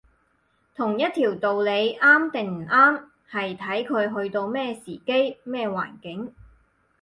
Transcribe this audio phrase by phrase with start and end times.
[0.73, 6.33] 同一條道理啱定唔啱，係睇佢去到咩時機，咩環境